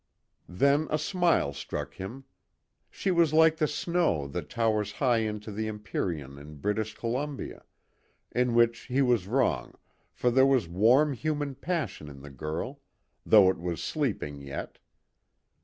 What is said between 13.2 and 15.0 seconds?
though it was sleeping yet.